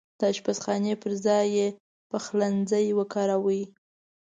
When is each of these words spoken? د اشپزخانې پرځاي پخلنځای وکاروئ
د 0.19 0.21
اشپزخانې 0.33 0.93
پرځاي 1.03 1.47
پخلنځای 2.11 2.85
وکاروئ 2.99 3.61